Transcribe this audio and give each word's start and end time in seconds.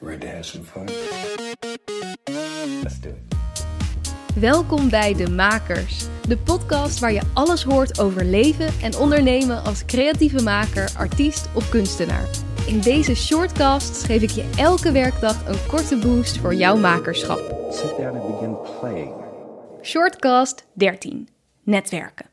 Ready 0.00 0.18
to 0.18 0.26
have 0.26 0.42
some 0.42 0.64
fun? 0.64 0.84
Let's 2.82 3.00
do 3.00 3.08
it. 3.08 3.34
Welkom 4.40 4.90
bij 4.90 5.14
De 5.14 5.30
Makers, 5.30 6.06
de 6.28 6.38
podcast 6.38 6.98
waar 6.98 7.12
je 7.12 7.22
alles 7.34 7.62
hoort 7.62 8.00
over 8.00 8.24
leven 8.24 8.68
en 8.82 8.96
ondernemen 8.96 9.64
als 9.64 9.84
creatieve 9.84 10.42
maker, 10.42 10.90
artiest 10.96 11.48
of 11.54 11.68
kunstenaar. 11.68 12.28
In 12.66 12.80
deze 12.80 13.14
shortcast 13.14 14.04
geef 14.04 14.22
ik 14.22 14.30
je 14.30 14.50
elke 14.58 14.92
werkdag 14.92 15.46
een 15.46 15.66
korte 15.66 15.96
boost 15.96 16.38
voor 16.38 16.54
jouw 16.54 16.76
makerschap. 16.76 17.72
Sit 17.72 17.96
down 17.96 18.18
and 18.18 18.26
begin 18.26 18.56
playing. 18.80 19.14
Shortcast 19.82 20.66
13: 20.72 21.28
Netwerken. 21.62 22.26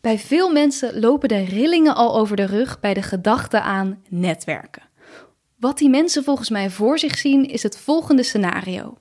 Bij 0.00 0.18
veel 0.18 0.52
mensen 0.52 1.00
lopen 1.00 1.28
de 1.28 1.44
rillingen 1.44 1.94
al 1.94 2.16
over 2.16 2.36
de 2.36 2.46
rug 2.46 2.80
bij 2.80 2.94
de 2.94 3.02
gedachte 3.02 3.60
aan 3.60 4.02
netwerken. 4.08 4.82
Wat 5.64 5.78
die 5.78 5.88
mensen 5.88 6.24
volgens 6.24 6.50
mij 6.50 6.70
voor 6.70 6.98
zich 6.98 7.18
zien 7.18 7.48
is 7.48 7.62
het 7.62 7.78
volgende 7.78 8.22
scenario. 8.22 8.94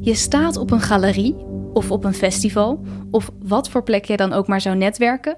Je 0.00 0.14
staat 0.14 0.56
op 0.56 0.70
een 0.70 0.80
galerie 0.80 1.36
of 1.72 1.90
op 1.90 2.04
een 2.04 2.14
festival 2.14 2.84
of 3.10 3.30
wat 3.42 3.68
voor 3.68 3.82
plek 3.82 4.04
jij 4.04 4.16
dan 4.16 4.32
ook 4.32 4.46
maar 4.46 4.60
zou 4.60 4.76
netwerken 4.76 5.36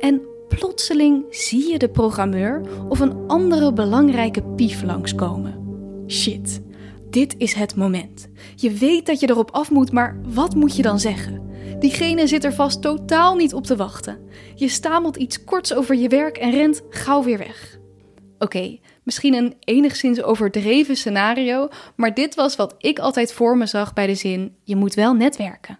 en 0.00 0.20
plotseling 0.48 1.24
zie 1.30 1.70
je 1.70 1.78
de 1.78 1.88
programmeur 1.88 2.60
of 2.88 3.00
een 3.00 3.26
andere 3.26 3.72
belangrijke 3.72 4.42
pief 4.42 4.82
langskomen. 4.82 5.64
Shit, 6.08 6.62
dit 7.10 7.34
is 7.38 7.54
het 7.54 7.76
moment. 7.76 8.28
Je 8.54 8.70
weet 8.70 9.06
dat 9.06 9.20
je 9.20 9.30
erop 9.30 9.50
af 9.50 9.70
moet, 9.70 9.92
maar 9.92 10.20
wat 10.24 10.54
moet 10.54 10.76
je 10.76 10.82
dan 10.82 11.00
zeggen? 11.00 11.50
Diegene 11.78 12.26
zit 12.26 12.44
er 12.44 12.54
vast 12.54 12.82
totaal 12.82 13.34
niet 13.34 13.54
op 13.54 13.64
te 13.64 13.76
wachten. 13.76 14.18
Je 14.54 14.68
stamelt 14.68 15.16
iets 15.16 15.44
korts 15.44 15.74
over 15.74 15.96
je 15.96 16.08
werk 16.08 16.36
en 16.36 16.50
rent 16.50 16.82
gauw 16.88 17.22
weer 17.22 17.38
weg. 17.38 17.78
Oké, 18.38 18.78
misschien 19.06 19.34
een 19.34 19.54
enigszins 19.60 20.22
overdreven 20.22 20.96
scenario, 20.96 21.68
maar 21.94 22.14
dit 22.14 22.34
was 22.34 22.56
wat 22.56 22.74
ik 22.78 22.98
altijd 22.98 23.32
voor 23.32 23.56
me 23.56 23.66
zag 23.66 23.92
bij 23.92 24.06
de 24.06 24.14
zin: 24.14 24.56
je 24.62 24.76
moet 24.76 24.94
wel 24.94 25.14
netwerken. 25.14 25.78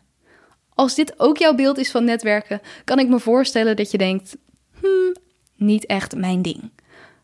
Als 0.74 0.94
dit 0.94 1.20
ook 1.20 1.36
jouw 1.36 1.54
beeld 1.54 1.78
is 1.78 1.90
van 1.90 2.04
netwerken, 2.04 2.60
kan 2.84 2.98
ik 2.98 3.08
me 3.08 3.18
voorstellen 3.18 3.76
dat 3.76 3.90
je 3.90 3.98
denkt: 3.98 4.36
hmm, 4.80 5.14
niet 5.56 5.86
echt 5.86 6.16
mijn 6.16 6.42
ding. 6.42 6.70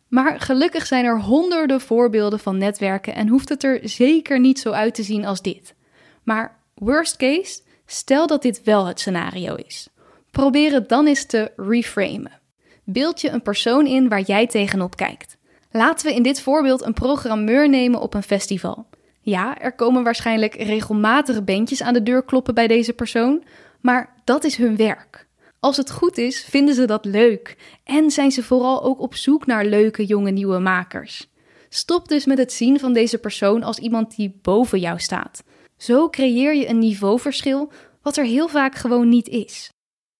Maar 0.08 0.40
gelukkig 0.40 0.86
zijn 0.86 1.04
er 1.04 1.20
honderden 1.20 1.80
voorbeelden 1.80 2.38
van 2.38 2.58
netwerken 2.58 3.14
en 3.14 3.28
hoeft 3.28 3.48
het 3.48 3.64
er 3.64 3.80
zeker 3.82 4.40
niet 4.40 4.58
zo 4.58 4.70
uit 4.70 4.94
te 4.94 5.02
zien 5.02 5.24
als 5.24 5.42
dit. 5.42 5.74
Maar 6.22 6.58
worst 6.74 7.16
case, 7.16 7.60
stel 7.86 8.26
dat 8.26 8.42
dit 8.42 8.62
wel 8.62 8.86
het 8.86 9.00
scenario 9.00 9.54
is. 9.54 9.88
Probeer 10.30 10.72
het 10.72 10.88
dan 10.88 11.06
eens 11.06 11.26
te 11.26 11.52
reframen. 11.56 12.40
Beeld 12.84 13.20
je 13.20 13.30
een 13.30 13.42
persoon 13.42 13.86
in 13.86 14.08
waar 14.08 14.20
jij 14.20 14.46
tegenop 14.46 14.96
kijkt. 14.96 15.36
Laten 15.72 16.06
we 16.06 16.14
in 16.14 16.22
dit 16.22 16.40
voorbeeld 16.40 16.82
een 16.82 16.92
programmeur 16.92 17.68
nemen 17.68 18.00
op 18.00 18.14
een 18.14 18.22
festival. 18.22 18.86
Ja, 19.20 19.58
er 19.58 19.72
komen 19.72 20.02
waarschijnlijk 20.02 20.54
regelmatige 20.54 21.42
bandjes 21.42 21.82
aan 21.82 21.94
de 21.94 22.02
deur 22.02 22.24
kloppen 22.24 22.54
bij 22.54 22.66
deze 22.66 22.92
persoon, 22.92 23.44
maar 23.80 24.14
dat 24.24 24.44
is 24.44 24.56
hun 24.56 24.76
werk. 24.76 25.26
Als 25.60 25.76
het 25.76 25.90
goed 25.90 26.18
is, 26.18 26.44
vinden 26.44 26.74
ze 26.74 26.84
dat 26.84 27.04
leuk 27.04 27.56
en 27.84 28.10
zijn 28.10 28.32
ze 28.32 28.42
vooral 28.42 28.82
ook 28.82 29.00
op 29.00 29.14
zoek 29.14 29.46
naar 29.46 29.64
leuke 29.64 30.04
jonge 30.04 30.30
nieuwe 30.30 30.58
makers. 30.58 31.30
Stop 31.68 32.08
dus 32.08 32.26
met 32.26 32.38
het 32.38 32.52
zien 32.52 32.80
van 32.80 32.92
deze 32.92 33.18
persoon 33.18 33.62
als 33.62 33.78
iemand 33.78 34.16
die 34.16 34.38
boven 34.42 34.80
jou 34.80 34.98
staat. 34.98 35.42
Zo 35.76 36.08
creëer 36.08 36.54
je 36.54 36.68
een 36.68 36.78
niveauverschil 36.78 37.72
wat 38.02 38.16
er 38.16 38.24
heel 38.24 38.48
vaak 38.48 38.74
gewoon 38.74 39.08
niet 39.08 39.28
is. 39.28 39.70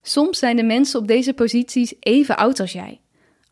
Soms 0.03 0.39
zijn 0.39 0.57
de 0.57 0.63
mensen 0.63 1.01
op 1.01 1.07
deze 1.07 1.33
posities 1.33 1.95
even 2.01 2.37
oud 2.37 2.61
als 2.61 2.73
jij. 2.73 3.02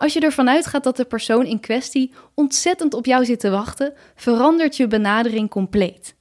Als 0.00 0.12
je 0.12 0.20
ervan 0.20 0.48
uitgaat 0.48 0.84
dat 0.84 0.96
de 0.96 1.04
persoon 1.04 1.46
in 1.46 1.60
kwestie 1.60 2.12
ontzettend 2.34 2.94
op 2.94 3.06
jou 3.06 3.24
zit 3.24 3.40
te 3.40 3.50
wachten, 3.50 3.92
verandert 4.14 4.76
je 4.76 4.86
benadering 4.86 5.50
compleet. 5.50 6.14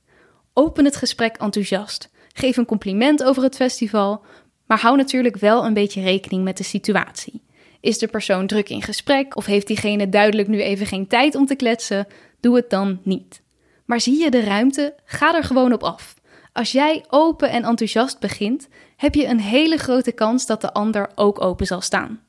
Open 0.54 0.86
het 0.86 0.96
gesprek 0.96 1.38
enthousiast. 1.38 2.10
Geef 2.34 2.58
een 2.58 2.66
compliment 2.66 3.24
over 3.24 3.44
het 3.44 3.56
festival, 3.56 4.22
maar 4.66 4.80
hou 4.80 4.98
natuurlijk 4.98 5.38
wel 5.38 5.66
een 5.66 5.74
beetje 5.74 6.02
rekening 6.02 6.44
met 6.44 6.58
de 6.58 6.64
situatie. 6.64 7.42
Is 7.80 7.98
de 7.98 8.08
persoon 8.08 8.48
druk 8.48 8.70
in 8.70 8.82
gesprek 8.82 9.36
of 9.36 9.46
heeft 9.46 9.68
diegene 9.68 10.10
duidelijk 10.10 10.48
nu 10.48 10.62
even 10.62 10.86
geen 10.86 11.08
tijd 11.08 11.36
om 11.36 11.46
te 11.46 11.56
kletsen? 11.56 12.08
Doe 12.40 12.56
het 12.56 12.70
dan 12.70 13.00
niet. 13.04 13.42
Maar 13.86 14.02
zie 14.02 14.24
je 14.24 14.32
de 14.32 14.44
ruimte? 14.44 14.96
Ga 15.06 15.36
er 15.36 15.44
gewoon 15.44 15.74
op 15.74 15.84
af. 15.84 16.16
Als 16.54 16.72
jij 16.72 17.06
open 17.10 17.50
en 17.50 17.64
enthousiast 17.64 18.20
begint, 18.20 18.68
heb 18.96 19.16
je 19.16 19.26
een 19.26 19.42
hele 19.42 19.78
grote 19.78 20.12
kans 20.12 20.46
dat 20.46 20.62
de 20.62 20.74
ander 20.74 21.10
ook 21.16 21.42
open 21.42 21.66
zal 21.66 21.82
staan. 21.82 22.28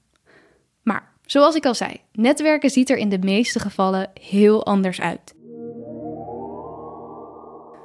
Zoals 1.31 1.55
ik 1.55 1.67
al 1.67 1.75
zei, 1.75 2.01
netwerken 2.13 2.71
ziet 2.71 2.91
er 2.91 2.97
in 2.97 3.09
de 3.09 3.19
meeste 3.19 3.59
gevallen 3.59 4.11
heel 4.21 4.67
anders 4.67 5.01
uit. 5.01 5.35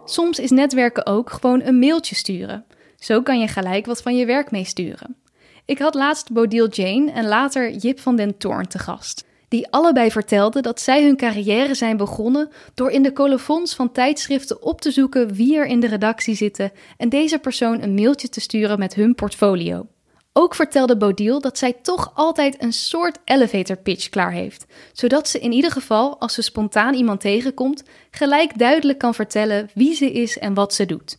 Soms 0.05 0.39
is 0.39 0.49
netwerken 0.49 1.05
ook 1.05 1.29
gewoon 1.29 1.61
een 1.61 1.79
mailtje 1.79 2.15
sturen. 2.15 2.65
Zo 2.99 3.21
kan 3.21 3.39
je 3.39 3.47
gelijk 3.47 3.85
wat 3.85 4.01
van 4.01 4.17
je 4.17 4.25
werk 4.25 4.51
meesturen. 4.51 5.15
Ik 5.65 5.79
had 5.79 5.93
laatst 5.93 6.31
Bodil 6.31 6.69
Jane 6.69 7.11
en 7.11 7.27
later 7.27 7.71
Jip 7.71 7.99
van 7.99 8.15
den 8.15 8.37
Toorn 8.37 8.67
te 8.67 8.79
gast. 8.79 9.25
Die 9.47 9.67
allebei 9.69 10.11
vertelden 10.11 10.63
dat 10.63 10.81
zij 10.81 11.03
hun 11.03 11.17
carrière 11.17 11.75
zijn 11.75 11.97
begonnen 11.97 12.49
door 12.73 12.91
in 12.91 13.03
de 13.03 13.13
colofons 13.13 13.75
van 13.75 13.91
tijdschriften 13.91 14.61
op 14.61 14.81
te 14.81 14.91
zoeken 14.91 15.33
wie 15.33 15.57
er 15.57 15.65
in 15.65 15.79
de 15.79 15.87
redactie 15.87 16.35
zitten 16.35 16.71
en 16.97 17.09
deze 17.09 17.39
persoon 17.39 17.81
een 17.81 17.93
mailtje 17.93 18.29
te 18.29 18.41
sturen 18.41 18.79
met 18.79 18.93
hun 18.95 19.15
portfolio. 19.15 19.87
Ook 20.37 20.55
vertelde 20.55 20.97
Bodil 20.97 21.41
dat 21.41 21.57
zij 21.57 21.73
toch 21.81 22.11
altijd 22.13 22.63
een 22.63 22.73
soort 22.73 23.19
elevator 23.25 23.77
pitch 23.77 24.09
klaar 24.09 24.31
heeft, 24.31 24.65
zodat 24.93 25.27
ze 25.27 25.39
in 25.39 25.51
ieder 25.51 25.71
geval, 25.71 26.19
als 26.19 26.33
ze 26.33 26.41
spontaan 26.41 26.93
iemand 26.93 27.21
tegenkomt, 27.21 27.83
gelijk 28.11 28.57
duidelijk 28.57 28.97
kan 28.97 29.13
vertellen 29.13 29.69
wie 29.73 29.93
ze 29.93 30.11
is 30.11 30.39
en 30.39 30.53
wat 30.53 30.73
ze 30.73 30.85
doet. 30.85 31.17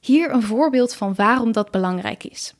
Hier 0.00 0.30
een 0.32 0.42
voorbeeld 0.42 0.94
van 0.94 1.14
waarom 1.14 1.52
dat 1.52 1.70
belangrijk 1.70 2.24
is. 2.24 2.54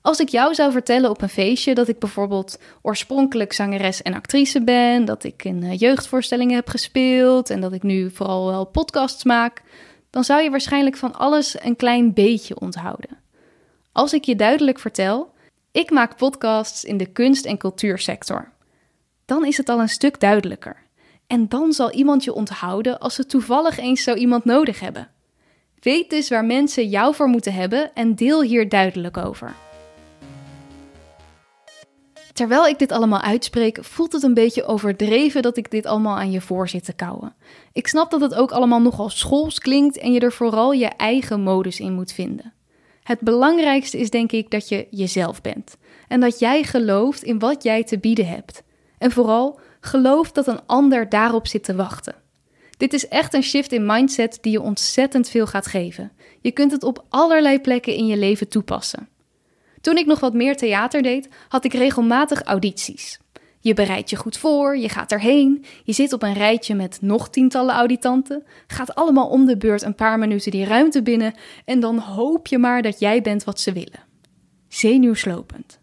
Als 0.00 0.20
ik 0.20 0.28
jou 0.28 0.54
zou 0.54 0.72
vertellen 0.72 1.10
op 1.10 1.22
een 1.22 1.28
feestje 1.28 1.74
dat 1.74 1.88
ik 1.88 1.98
bijvoorbeeld 1.98 2.58
oorspronkelijk 2.82 3.52
zangeres 3.52 4.02
en 4.02 4.14
actrice 4.14 4.62
ben, 4.62 5.04
dat 5.04 5.24
ik 5.24 5.44
in 5.44 5.62
eh, 5.62 5.78
jeugdvoorstellingen 5.78 6.54
heb 6.54 6.68
gespeeld 6.68 7.50
en 7.50 7.60
dat 7.60 7.72
ik 7.72 7.82
nu 7.82 8.10
vooral 8.10 8.46
wel 8.46 8.64
podcasts 8.64 9.24
maak, 9.24 9.62
dan 10.10 10.24
zou 10.24 10.42
je 10.42 10.50
waarschijnlijk 10.50 10.96
van 10.96 11.14
alles 11.14 11.56
een 11.62 11.76
klein 11.76 12.12
beetje 12.12 12.60
onthouden. 12.60 13.22
Als 13.92 14.12
ik 14.12 14.24
je 14.24 14.36
duidelijk 14.36 14.78
vertel, 14.78 15.32
ik 15.74 15.90
maak 15.90 16.16
podcasts 16.16 16.84
in 16.84 16.96
de 16.96 17.06
kunst- 17.06 17.44
en 17.44 17.58
cultuursector, 17.58 18.52
dan 19.24 19.44
is 19.44 19.56
het 19.56 19.68
al 19.68 19.80
een 19.80 19.88
stuk 19.88 20.20
duidelijker. 20.20 20.76
En 21.26 21.48
dan 21.48 21.72
zal 21.72 21.90
iemand 21.90 22.24
je 22.24 22.32
onthouden 22.32 22.98
als 22.98 23.14
ze 23.14 23.26
toevallig 23.26 23.78
eens 23.78 24.02
zo 24.02 24.14
iemand 24.14 24.44
nodig 24.44 24.80
hebben. 24.80 25.10
Weet 25.80 26.10
dus 26.10 26.28
waar 26.28 26.44
mensen 26.44 26.88
jou 26.88 27.14
voor 27.14 27.28
moeten 27.28 27.52
hebben 27.52 27.94
en 27.94 28.14
deel 28.14 28.42
hier 28.42 28.68
duidelijk 28.68 29.16
over. 29.16 29.54
Terwijl 32.32 32.66
ik 32.66 32.78
dit 32.78 32.92
allemaal 32.92 33.20
uitspreek, 33.20 33.84
voelt 33.84 34.12
het 34.12 34.22
een 34.22 34.34
beetje 34.34 34.64
overdreven 34.64 35.42
dat 35.42 35.56
ik 35.56 35.70
dit 35.70 35.86
allemaal 35.86 36.16
aan 36.16 36.30
je 36.30 36.40
voor 36.40 36.68
zit 36.68 36.84
te 36.84 36.92
kouwen. 36.92 37.34
Ik 37.72 37.86
snap 37.86 38.10
dat 38.10 38.20
het 38.20 38.34
ook 38.34 38.52
allemaal 38.52 38.80
nogal 38.80 39.10
schools 39.10 39.58
klinkt 39.58 39.98
en 39.98 40.12
je 40.12 40.20
er 40.20 40.32
vooral 40.32 40.72
je 40.72 40.88
eigen 40.88 41.40
modus 41.40 41.80
in 41.80 41.92
moet 41.92 42.12
vinden. 42.12 42.53
Het 43.04 43.20
belangrijkste 43.20 43.98
is 43.98 44.10
denk 44.10 44.32
ik 44.32 44.50
dat 44.50 44.68
je 44.68 44.86
jezelf 44.90 45.40
bent 45.40 45.76
en 46.08 46.20
dat 46.20 46.38
jij 46.38 46.62
gelooft 46.62 47.22
in 47.22 47.38
wat 47.38 47.62
jij 47.62 47.84
te 47.84 47.98
bieden 47.98 48.26
hebt. 48.26 48.62
En 48.98 49.10
vooral 49.10 49.60
geloof 49.80 50.32
dat 50.32 50.46
een 50.46 50.66
ander 50.66 51.08
daarop 51.08 51.46
zit 51.46 51.64
te 51.64 51.74
wachten. 51.74 52.14
Dit 52.76 52.92
is 52.92 53.08
echt 53.08 53.34
een 53.34 53.42
shift 53.42 53.72
in 53.72 53.86
mindset 53.86 54.38
die 54.40 54.52
je 54.52 54.60
ontzettend 54.60 55.28
veel 55.28 55.46
gaat 55.46 55.66
geven. 55.66 56.12
Je 56.40 56.50
kunt 56.50 56.72
het 56.72 56.82
op 56.82 57.04
allerlei 57.08 57.60
plekken 57.60 57.94
in 57.94 58.06
je 58.06 58.16
leven 58.16 58.48
toepassen. 58.48 59.08
Toen 59.80 59.96
ik 59.96 60.06
nog 60.06 60.20
wat 60.20 60.34
meer 60.34 60.56
theater 60.56 61.02
deed, 61.02 61.28
had 61.48 61.64
ik 61.64 61.72
regelmatig 61.72 62.42
audities. 62.42 63.18
Je 63.64 63.74
bereidt 63.74 64.10
je 64.10 64.16
goed 64.16 64.36
voor, 64.36 64.76
je 64.76 64.88
gaat 64.88 65.12
erheen, 65.12 65.64
je 65.84 65.92
zit 65.92 66.12
op 66.12 66.22
een 66.22 66.32
rijtje 66.32 66.74
met 66.74 66.98
nog 67.00 67.28
tientallen 67.30 67.74
auditanten, 67.74 68.44
gaat 68.66 68.94
allemaal 68.94 69.28
om 69.28 69.46
de 69.46 69.56
beurt 69.56 69.82
een 69.82 69.94
paar 69.94 70.18
minuten 70.18 70.50
die 70.50 70.64
ruimte 70.64 71.02
binnen 71.02 71.34
en 71.64 71.80
dan 71.80 71.98
hoop 71.98 72.46
je 72.46 72.58
maar 72.58 72.82
dat 72.82 72.98
jij 72.98 73.22
bent 73.22 73.44
wat 73.44 73.60
ze 73.60 73.72
willen. 73.72 74.04
Zenuwslopend. 74.68 75.80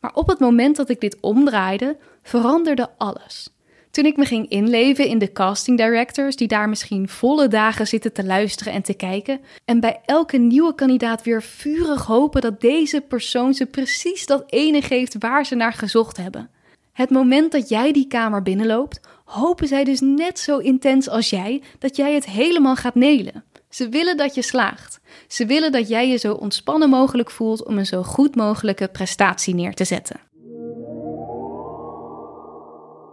Maar 0.00 0.14
op 0.14 0.26
het 0.26 0.38
moment 0.38 0.76
dat 0.76 0.88
ik 0.88 1.00
dit 1.00 1.16
omdraaide, 1.20 1.96
veranderde 2.22 2.90
alles. 2.98 3.54
Toen 3.90 4.04
ik 4.04 4.16
me 4.16 4.24
ging 4.24 4.48
inleven 4.48 5.06
in 5.06 5.18
de 5.18 5.32
casting 5.32 5.78
directors, 5.78 6.36
die 6.36 6.48
daar 6.48 6.68
misschien 6.68 7.08
volle 7.08 7.48
dagen 7.48 7.86
zitten 7.86 8.12
te 8.12 8.24
luisteren 8.24 8.72
en 8.72 8.82
te 8.82 8.94
kijken, 8.94 9.40
en 9.64 9.80
bij 9.80 10.00
elke 10.04 10.36
nieuwe 10.36 10.74
kandidaat 10.74 11.22
weer 11.22 11.42
vurig 11.42 12.04
hopen 12.04 12.40
dat 12.40 12.60
deze 12.60 13.00
persoon 13.00 13.54
ze 13.54 13.66
precies 13.66 14.26
dat 14.26 14.44
ene 14.46 14.82
geeft 14.82 15.16
waar 15.18 15.46
ze 15.46 15.54
naar 15.54 15.72
gezocht 15.72 16.16
hebben. 16.16 16.50
Het 16.96 17.10
moment 17.10 17.52
dat 17.52 17.68
jij 17.68 17.92
die 17.92 18.06
kamer 18.06 18.42
binnenloopt, 18.42 19.00
hopen 19.24 19.68
zij 19.68 19.84
dus 19.84 20.00
net 20.00 20.38
zo 20.38 20.58
intens 20.58 21.08
als 21.08 21.30
jij 21.30 21.62
dat 21.78 21.96
jij 21.96 22.14
het 22.14 22.26
helemaal 22.26 22.76
gaat 22.76 22.94
nelen. 22.94 23.44
Ze 23.68 23.88
willen 23.88 24.16
dat 24.16 24.34
je 24.34 24.42
slaagt. 24.42 25.00
Ze 25.28 25.46
willen 25.46 25.72
dat 25.72 25.88
jij 25.88 26.08
je 26.08 26.16
zo 26.16 26.32
ontspannen 26.32 26.90
mogelijk 26.90 27.30
voelt 27.30 27.64
om 27.64 27.78
een 27.78 27.86
zo 27.86 28.02
goed 28.02 28.36
mogelijke 28.36 28.88
prestatie 28.88 29.54
neer 29.54 29.74
te 29.74 29.84
zetten. 29.84 30.20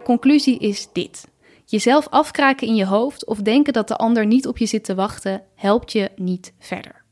Conclusie 0.04 0.58
is 0.58 0.88
dit. 0.92 1.28
Jezelf 1.64 2.08
afkraken 2.08 2.66
in 2.66 2.74
je 2.74 2.86
hoofd 2.86 3.26
of 3.26 3.38
denken 3.38 3.72
dat 3.72 3.88
de 3.88 3.96
ander 3.96 4.26
niet 4.26 4.46
op 4.46 4.58
je 4.58 4.66
zit 4.66 4.84
te 4.84 4.94
wachten, 4.94 5.42
helpt 5.54 5.92
je 5.92 6.10
niet 6.16 6.52
verder. 6.58 7.03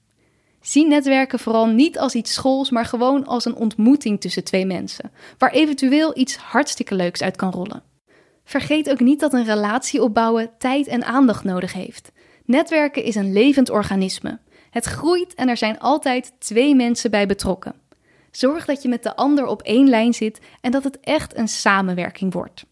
Zie 0.62 0.86
netwerken 0.86 1.38
vooral 1.38 1.66
niet 1.66 1.98
als 1.98 2.14
iets 2.14 2.32
schools, 2.32 2.70
maar 2.70 2.84
gewoon 2.84 3.26
als 3.26 3.44
een 3.44 3.54
ontmoeting 3.54 4.20
tussen 4.20 4.44
twee 4.44 4.66
mensen, 4.66 5.10
waar 5.38 5.50
eventueel 5.50 6.18
iets 6.18 6.36
hartstikke 6.36 6.94
leuks 6.94 7.22
uit 7.22 7.36
kan 7.36 7.50
rollen. 7.50 7.82
Vergeet 8.44 8.90
ook 8.90 9.00
niet 9.00 9.20
dat 9.20 9.32
een 9.32 9.44
relatie 9.44 10.02
opbouwen 10.02 10.50
tijd 10.58 10.86
en 10.86 11.04
aandacht 11.04 11.44
nodig 11.44 11.72
heeft. 11.72 12.12
Netwerken 12.44 13.04
is 13.04 13.14
een 13.14 13.32
levend 13.32 13.70
organisme. 13.70 14.38
Het 14.70 14.84
groeit 14.84 15.34
en 15.34 15.48
er 15.48 15.56
zijn 15.56 15.78
altijd 15.78 16.32
twee 16.38 16.74
mensen 16.74 17.10
bij 17.10 17.26
betrokken. 17.26 17.74
Zorg 18.30 18.64
dat 18.64 18.82
je 18.82 18.88
met 18.88 19.02
de 19.02 19.16
ander 19.16 19.46
op 19.46 19.62
één 19.62 19.88
lijn 19.88 20.14
zit 20.14 20.40
en 20.60 20.70
dat 20.70 20.84
het 20.84 21.00
echt 21.00 21.36
een 21.36 21.48
samenwerking 21.48 22.32
wordt. 22.32 22.64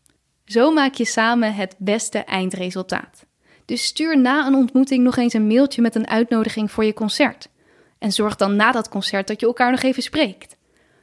Zo 0.44 0.72
maak 0.72 0.94
je 0.94 1.04
samen 1.04 1.54
het 1.54 1.75
beste 1.78 2.19
eindresultaat. 2.19 3.26
Dus 3.64 3.84
stuur 3.84 4.19
na 4.19 4.46
een 4.46 4.54
ontmoeting 4.54 5.04
nog 5.04 5.16
eens 5.16 5.32
een 5.32 5.46
mailtje 5.46 5.82
met 5.82 5.94
een 5.94 6.08
uitnodiging 6.08 6.70
voor 6.70 6.84
je 6.84 6.92
concert. 6.92 7.48
En 8.00 8.12
zorg 8.12 8.37
dan 8.37 8.56
na 8.56 8.73
dat 8.73 8.88
concert 8.88 9.26
dat 9.26 9.41
je 9.41 9.47
elkaar 9.47 9.70
nog 9.70 9.82
even 9.82 10.02
spreekt. 10.02 10.56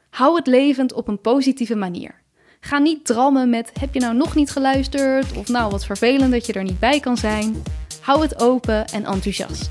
Hou 0.10 0.36
het 0.36 0.48
levend 0.48 0.94
op 0.94 1.08
een 1.08 1.22
positieve 1.22 1.76
manier. 1.76 2.22
Ga 2.60 2.78
niet 2.78 3.06
drammen 3.06 3.50
met 3.50 3.72
heb 3.80 3.94
je 3.94 4.00
nou 4.00 4.16
nog 4.16 4.36
niet 4.36 4.52
geluisterd 4.52 5.38
of 5.38 5.48
nou 5.48 5.72
wat 5.72 5.86
vervelend 5.86 6.32
dat 6.32 6.46
je 6.46 6.54
er 6.54 6.64
niet 6.64 6.80
bij 6.80 7.00
kan 7.00 7.18
zijn. 7.18 7.64
Hou 8.02 8.22
het 8.22 8.42
open 8.42 8.86
en 8.86 9.06
enthousiast. 9.06 9.70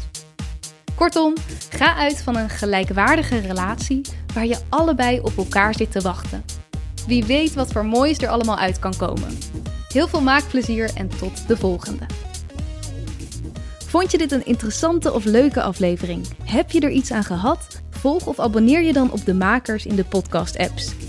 Kortom, 0.94 1.34
ga 1.70 1.94
uit 1.96 2.22
van 2.22 2.36
een 2.36 2.50
gelijkwaardige 2.50 3.38
relatie 3.38 4.00
waar 4.34 4.46
je 4.46 4.58
allebei 4.68 5.20
op 5.20 5.36
elkaar 5.36 5.74
zit 5.74 5.92
te 5.92 6.00
wachten. 6.00 6.44
Wie 7.06 7.24
weet 7.24 7.54
wat 7.54 7.72
voor 7.72 7.86
moois 7.86 8.18
er 8.18 8.28
allemaal 8.28 8.58
uit 8.58 8.78
kan 8.78 8.96
komen. 8.96 9.38
Heel 9.88 10.08
veel 10.08 10.22
maakplezier 10.22 10.90
en 10.94 11.08
tot 11.08 11.48
de 11.48 11.56
volgende. 11.56 12.25
Vond 13.96 14.10
je 14.10 14.18
dit 14.18 14.32
een 14.32 14.46
interessante 14.46 15.12
of 15.12 15.24
leuke 15.24 15.62
aflevering? 15.62 16.26
Heb 16.44 16.70
je 16.70 16.80
er 16.80 16.90
iets 16.90 17.12
aan 17.12 17.24
gehad? 17.24 17.82
Volg 17.90 18.26
of 18.26 18.40
abonneer 18.40 18.82
je 18.82 18.92
dan 18.92 19.12
op 19.12 19.24
de 19.24 19.34
makers 19.34 19.86
in 19.86 19.96
de 19.96 20.04
podcast-apps. 20.04 21.05